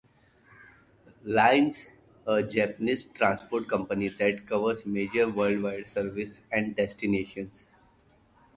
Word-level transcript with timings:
Lines, 1.25 1.89
a 2.25 2.41
Japanese 2.41 3.05
transport 3.05 3.67
company 3.67 4.07
that 4.07 4.47
covers 4.47 4.83
major 4.83 5.29
worldwide 5.29 5.87
services 5.87 6.41
and 6.51 6.75
destinations. 6.75 7.65